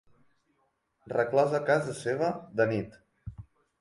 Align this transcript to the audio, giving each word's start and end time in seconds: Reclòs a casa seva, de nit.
Reclòs 1.13 1.53
a 1.57 1.61
casa 1.67 1.95
seva, 2.01 2.31
de 2.59 2.67
nit. 2.73 2.99